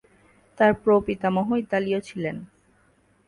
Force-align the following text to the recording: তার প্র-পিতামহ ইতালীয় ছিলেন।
তার 0.57 0.71
প্র-পিতামহ 0.73 1.47
ইতালীয় 1.55 1.99
ছিলেন। 1.99 2.37